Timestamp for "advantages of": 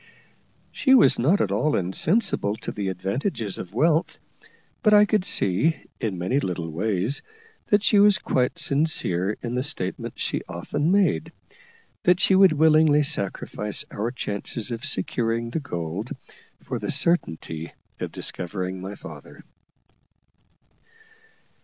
2.87-3.71